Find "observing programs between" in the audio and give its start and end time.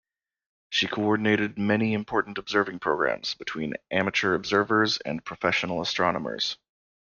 2.39-3.75